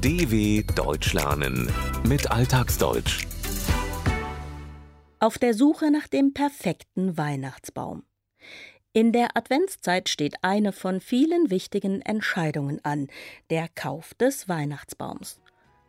[0.00, 1.68] DW Deutsch lernen
[2.06, 3.26] mit Alltagsdeutsch.
[5.18, 8.04] Auf der Suche nach dem perfekten Weihnachtsbaum.
[8.92, 13.08] In der Adventszeit steht eine von vielen wichtigen Entscheidungen an,
[13.50, 15.40] der Kauf des Weihnachtsbaums.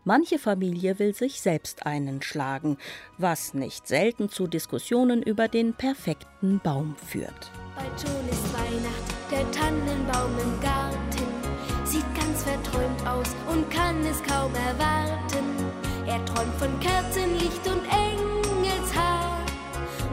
[0.06, 2.78] Manche Familie will sich selbst einen schlagen,
[3.20, 7.52] was nicht selten zu Diskussionen über den perfekten Baum führt.
[7.76, 11.40] Bald schon ist Weihnacht, der Tannenbaum im Garten
[11.90, 13.79] sieht ganz verträumt aus und kann
[14.10, 15.46] es kaum erwarten.
[16.08, 19.40] Er träumt von Kerzenlicht und Engelshaar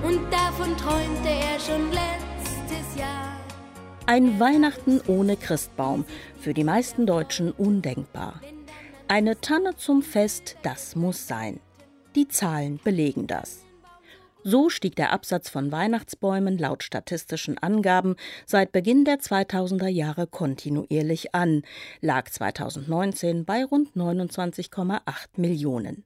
[0.03, 3.41] und davon träumte er schon letztes Jahr.
[4.07, 6.05] Ein Weihnachten ohne Christbaum,
[6.41, 8.41] für die meisten Deutschen undenkbar.
[9.09, 11.61] Eine Tanne zum Fest, das muss sein.
[12.15, 13.66] Die Zahlen belegen das.
[14.49, 18.15] So stieg der Absatz von Weihnachtsbäumen laut statistischen Angaben
[18.47, 21.63] seit Beginn der 2000er Jahre kontinuierlich an,
[22.01, 25.01] lag 2019 bei rund 29,8
[25.35, 26.05] Millionen.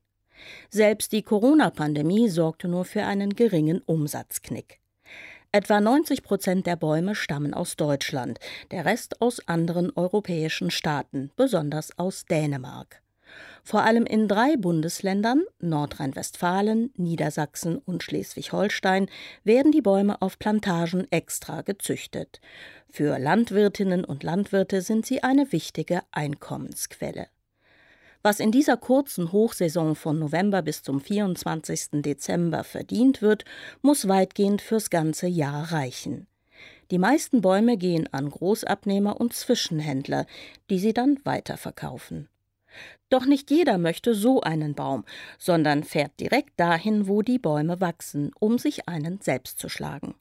[0.70, 4.80] Selbst die Corona-Pandemie sorgte nur für einen geringen Umsatzknick.
[5.52, 8.38] Etwa 90 Prozent der Bäume stammen aus Deutschland,
[8.70, 13.02] der Rest aus anderen europäischen Staaten, besonders aus Dänemark.
[13.62, 19.08] Vor allem in drei Bundesländern, Nordrhein-Westfalen, Niedersachsen und Schleswig-Holstein,
[19.44, 22.40] werden die Bäume auf Plantagen extra gezüchtet.
[22.88, 27.28] Für Landwirtinnen und Landwirte sind sie eine wichtige Einkommensquelle.
[28.22, 32.02] Was in dieser kurzen Hochsaison von November bis zum 24.
[32.02, 33.44] Dezember verdient wird,
[33.80, 36.26] muss weitgehend fürs ganze Jahr reichen.
[36.90, 40.26] Die meisten Bäume gehen an Großabnehmer und Zwischenhändler,
[40.68, 42.28] die sie dann weiterverkaufen.
[43.08, 45.04] Doch nicht jeder möchte so einen Baum,
[45.38, 50.14] sondern fährt direkt dahin, wo die Bäume wachsen, um sich einen selbst zu schlagen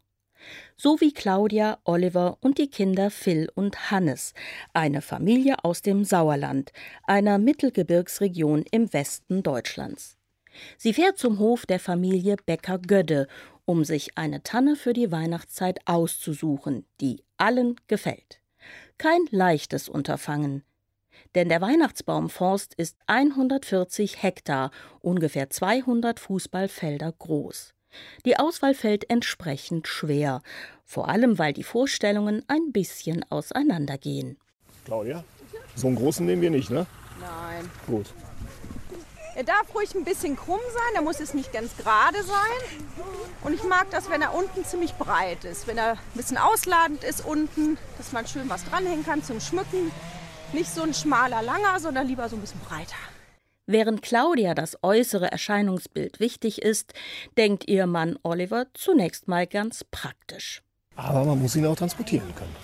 [0.78, 4.34] so wie Claudia, Oliver und die Kinder Phil und Hannes,
[4.74, 6.72] eine Familie aus dem Sauerland,
[7.04, 10.18] einer Mittelgebirgsregion im Westen Deutschlands.
[10.78, 13.28] Sie fährt zum Hof der Familie Becker-Gödde,
[13.66, 18.42] um sich eine Tanne für die Weihnachtszeit auszusuchen, die allen gefällt.
[18.98, 20.64] Kein leichtes Unterfangen.
[21.36, 27.74] Denn der Weihnachtsbaumforst ist 140 Hektar, ungefähr 200 Fußballfelder groß.
[28.26, 30.42] Die Auswahl fällt entsprechend schwer,
[30.86, 34.38] vor allem weil die Vorstellungen ein bisschen auseinandergehen.
[34.86, 35.24] Claudia,
[35.76, 36.86] so einen großen nehmen wir nicht, ne?
[37.20, 37.70] Nein.
[37.88, 38.08] Gut.
[39.36, 43.06] Er darf ruhig ein bisschen krumm sein, er muss es nicht ganz gerade sein.
[43.44, 47.04] Und ich mag das, wenn er unten ziemlich breit ist, wenn er ein bisschen ausladend
[47.04, 49.92] ist unten, dass man schön was dranhängen kann zum Schmücken.
[50.52, 52.96] Nicht so ein schmaler, langer, sondern lieber so ein bisschen breiter.
[53.68, 56.94] Während Claudia das äußere Erscheinungsbild wichtig ist,
[57.38, 60.64] denkt ihr Mann Oliver zunächst mal ganz praktisch.
[60.96, 62.56] Aber man muss ihn auch transportieren können.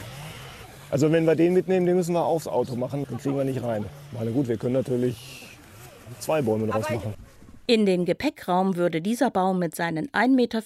[0.90, 3.62] Also wenn wir den mitnehmen, den müssen wir aufs Auto machen, den kriegen wir nicht
[3.62, 3.86] rein.
[4.14, 5.48] Meine gut, wir können natürlich
[6.20, 7.14] zwei Bäume draus machen.
[7.68, 10.62] In den Gepäckraum würde dieser Baum mit seinen 1,50 Meter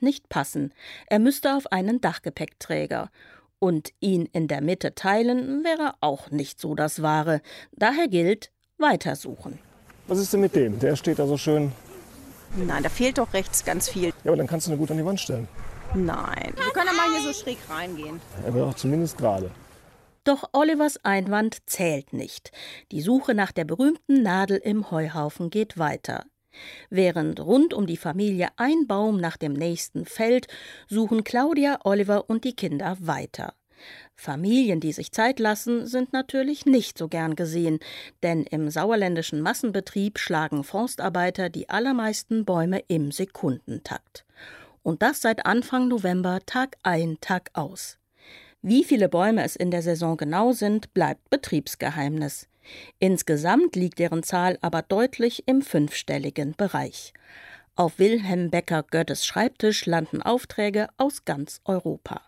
[0.00, 0.72] nicht passen.
[1.06, 3.10] Er müsste auf einen Dachgepäckträger.
[3.60, 7.40] Und ihn in der Mitte teilen wäre auch nicht so das Wahre.
[7.72, 9.58] Daher gilt, weitersuchen.
[10.06, 10.78] Was ist denn mit dem?
[10.78, 11.72] Der steht da so schön.
[12.56, 14.08] Nein, da fehlt doch rechts ganz viel.
[14.08, 15.48] Ja, aber dann kannst du ihn gut an die Wand stellen.
[15.94, 18.20] Nein, wir können ja mal hier so schräg reingehen.
[18.44, 19.50] Er wird auch zumindest gerade.
[20.24, 22.52] Doch Olivers Einwand zählt nicht.
[22.92, 26.26] Die Suche nach der berühmten Nadel im Heuhaufen geht weiter.
[26.90, 30.46] Während rund um die Familie ein Baum nach dem nächsten fällt,
[30.88, 33.54] suchen Claudia, Oliver und die Kinder weiter.
[34.16, 37.78] Familien, die sich Zeit lassen, sind natürlich nicht so gern gesehen,
[38.22, 44.24] denn im sauerländischen Massenbetrieb schlagen Forstarbeiter die allermeisten Bäume im Sekundentakt.
[44.82, 47.98] Und das seit Anfang November Tag ein, Tag aus.
[48.60, 52.48] Wie viele Bäume es in der Saison genau sind, bleibt Betriebsgeheimnis.
[52.98, 57.12] Insgesamt liegt deren Zahl aber deutlich im fünfstelligen Bereich.
[57.76, 62.22] Auf Wilhelm Becker Goettes Schreibtisch landen Aufträge aus ganz Europa.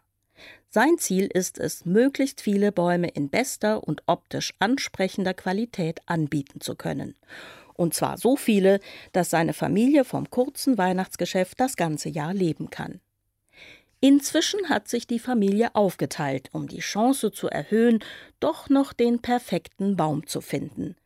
[0.68, 6.76] Sein Ziel ist es, möglichst viele Bäume in bester und optisch ansprechender Qualität anbieten zu
[6.76, 7.16] können.
[7.74, 8.78] Und zwar so viele,
[9.12, 13.00] dass seine Familie vom kurzen Weihnachtsgeschäft das ganze Jahr leben kann.
[14.00, 18.02] Inzwischen hat sich die Familie aufgeteilt, um die Chance zu erhöhen,
[18.40, 20.96] doch noch den perfekten Baum zu finden.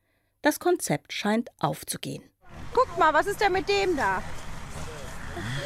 [0.43, 2.23] Das Konzept scheint aufzugehen.
[2.73, 4.23] Guck mal, was ist denn mit dem da?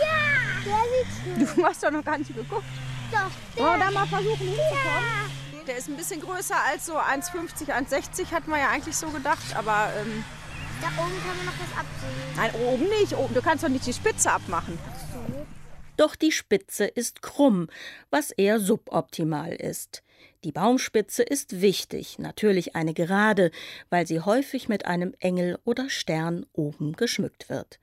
[0.01, 2.65] Ja, der sieht Du hast doch noch gar nicht geguckt.
[3.13, 3.63] doch.
[3.63, 5.67] Wollen wir da mal versuchen hinzukommen?
[5.67, 9.55] Der ist ein bisschen größer als so 1,50, 1,60 hatten wir ja eigentlich so gedacht,
[9.55, 10.25] aber ähm,
[10.81, 12.37] Da oben kann man noch was absehen.
[12.37, 13.15] nein, oben nicht.
[13.15, 14.79] Oben, du kannst doch nicht die Spitze abmachen.
[15.99, 17.69] Doch die Spitze ist krumm,
[18.09, 20.05] was eher suboptimal ist.
[20.45, 23.51] Die Baumspitze ist wichtig, natürlich eine gerade,
[23.91, 27.81] weil sie häufig mit einem Engel oder Stern oben geschmückt wird.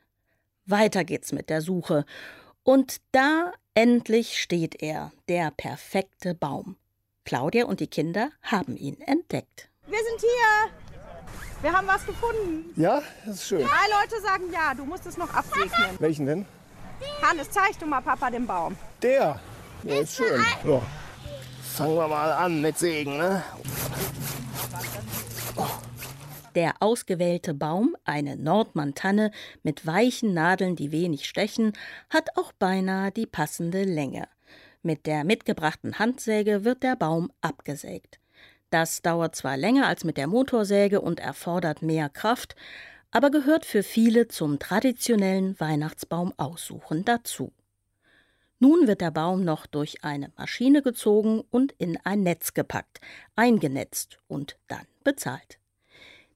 [0.66, 2.06] Weiter geht's mit der Suche.
[2.64, 6.78] Und da endlich steht er, der perfekte Baum.
[7.26, 9.70] Claudia und die Kinder haben ihn entdeckt.
[9.88, 10.72] Wir sind hier.
[11.62, 12.74] Wir haben was gefunden.
[12.80, 13.62] Ja, das ist schön.
[13.62, 16.00] Drei Leute sagen ja, du musst es noch absegnen.
[16.00, 16.46] Welchen denn?
[17.22, 18.76] Hannes, zeig du mal Papa den Baum.
[19.02, 19.40] Der.
[19.84, 20.44] Der ist schön.
[20.64, 20.82] So.
[21.76, 23.44] Fangen wir mal an mit Segen, ne?
[26.56, 29.32] Der ausgewählte Baum, eine Nordmantanne
[29.62, 31.74] mit weichen Nadeln, die wenig stechen,
[32.10, 34.30] hat auch beinahe die passende Länge.
[34.82, 38.20] Mit der mitgebrachten Handsäge wird der Baum abgesägt.
[38.70, 42.56] Das dauert zwar länger als mit der Motorsäge und erfordert mehr Kraft,
[43.16, 47.54] aber gehört für viele zum traditionellen Weihnachtsbaum aussuchen dazu.
[48.60, 53.00] Nun wird der Baum noch durch eine Maschine gezogen und in ein Netz gepackt,
[53.38, 55.60] eingenetzt und dann bezahlt.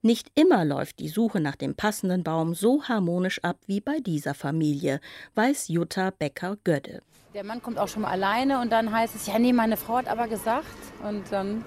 [0.00, 4.32] Nicht immer läuft die Suche nach dem passenden Baum so harmonisch ab wie bei dieser
[4.32, 5.00] Familie,
[5.34, 7.02] weiß Jutta Becker-Gödde.
[7.34, 9.98] Der Mann kommt auch schon mal alleine und dann heißt es, ja, nee, meine Frau
[9.98, 10.64] hat aber gesagt.
[11.06, 11.62] Und dann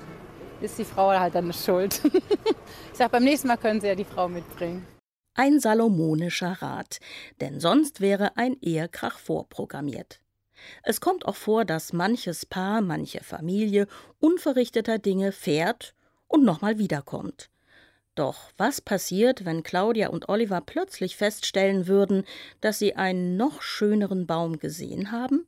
[0.60, 2.01] ist die Frau halt dann schuld.
[2.92, 4.88] ich sage, beim nächsten Mal können Sie ja die Frau mitbringen.
[5.35, 7.00] Ein salomonischer Rat,
[7.41, 10.19] denn sonst wäre ein Ehekrach vorprogrammiert.
[10.83, 13.88] Es kommt auch vor, dass manches Paar, manche Familie
[14.19, 15.95] unverrichteter Dinge fährt
[16.27, 17.50] und nochmal wiederkommt.
[18.15, 22.25] Doch was passiert, wenn Claudia und Oliver plötzlich feststellen würden,
[22.62, 25.47] dass sie einen noch schöneren Baum gesehen haben?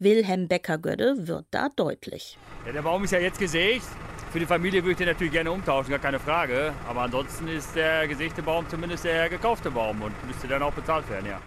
[0.00, 2.38] Wilhelm Becker-Gödde wird da deutlich.
[2.66, 3.86] Ja, der Baum ist ja jetzt gesägt.
[4.36, 6.74] Für die Familie würde ich den natürlich gerne umtauschen, gar keine Frage.
[6.86, 11.08] Aber ansonsten ist der gesägte Baum zumindest der gekaufte Baum und müsste dann auch bezahlt
[11.08, 11.40] werden, ja.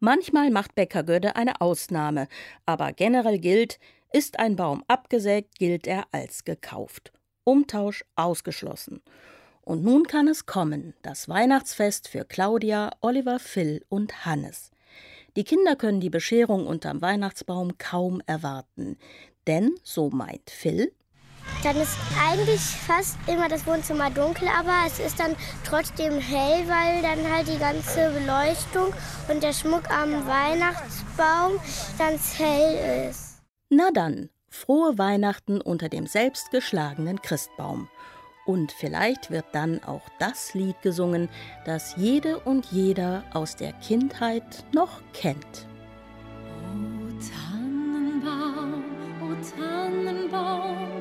[0.00, 2.28] Manchmal macht Becker-Gödde eine Ausnahme,
[2.66, 3.78] aber generell gilt,
[4.12, 7.10] ist ein Baum abgesägt, gilt er als gekauft.
[7.44, 9.00] Umtausch ausgeschlossen.
[9.62, 14.72] Und nun kann es kommen, das Weihnachtsfest für Claudia, Oliver, Phil und Hannes.
[15.36, 18.98] Die Kinder können die Bescherung unterm Weihnachtsbaum kaum erwarten.
[19.46, 20.92] Denn, so meint Phil,
[21.62, 25.34] dann ist eigentlich fast immer das Wohnzimmer dunkel, aber es ist dann
[25.64, 28.92] trotzdem hell, weil dann halt die ganze Beleuchtung
[29.28, 31.58] und der Schmuck am Weihnachtsbaum
[31.98, 33.42] ganz hell ist.
[33.68, 37.88] Na dann, frohe Weihnachten unter dem selbstgeschlagenen Christbaum.
[38.46, 41.28] Und vielleicht wird dann auch das Lied gesungen,
[41.64, 45.66] das jede und jeder aus der Kindheit noch kennt.
[46.62, 47.08] O
[47.50, 48.84] Tannenbaum,
[49.20, 50.95] o Tannenbaum,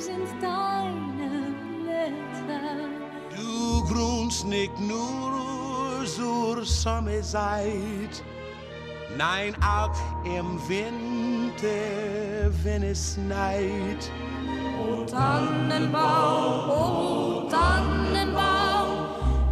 [0.00, 2.88] sind deine Blätter.
[3.34, 8.22] Du grunst nicht nur zur Sommerzeit,
[9.16, 11.66] nein auch im Winter,
[12.62, 14.10] wenn es schneit.
[14.78, 19.08] O Tannenbaum, o Tannenbaum,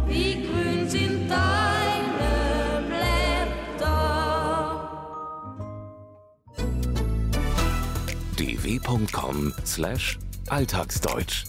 [0.07, 4.25] wie grün sind deine Blätter.
[10.45, 11.45] dw.com/alltagsdeutsch